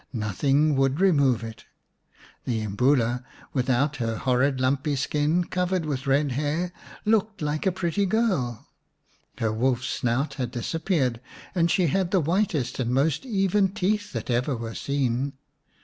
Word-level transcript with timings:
Nothing 0.13 0.75
would 0.77 0.99
remove 0.99 1.43
it. 1.43 1.65
The 2.45 2.61
Imbula, 2.65 3.23
without 3.53 3.97
her 3.97 4.17
horrid 4.17 4.59
lumpy 4.59 4.95
skin 4.95 5.43
covered 5.43 5.85
with 5.85 6.07
red 6.07 6.31
hair, 6.31 6.73
looked 7.05 7.39
like 7.39 7.67
a 7.67 7.71
pretty 7.71 8.07
girl; 8.07 8.67
her 9.37 9.51
wolf's 9.51 9.85
snout 9.89 10.33
had 10.41 10.49
dis 10.49 10.73
appeared, 10.73 11.21
and 11.53 11.69
she 11.69 11.85
had 11.85 12.09
the 12.09 12.19
whitest 12.19 12.79
and 12.79 12.89
most 12.91 13.27
even 13.27 13.73
teeth 13.73 14.11
that 14.13 14.31
ever 14.31 14.57
were 14.57 14.73
seen. 14.73 15.33